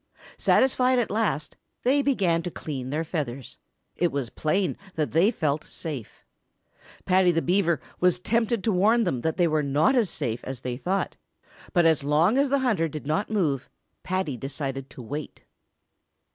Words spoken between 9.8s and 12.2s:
as safe as they thought, but as